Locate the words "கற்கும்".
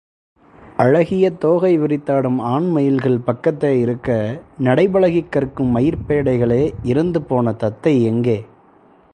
5.29-5.67